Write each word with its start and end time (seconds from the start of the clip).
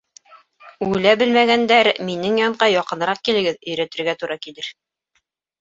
Үлә 0.85 1.11
белмәгәндәр, 1.21 1.89
минең 2.09 2.41
янға 2.43 2.71
яҡыныраҡ 2.79 3.23
килегеҙ, 3.29 3.63
өйрәтергә 3.71 4.19
тура 4.23 4.43
килер. 4.49 4.73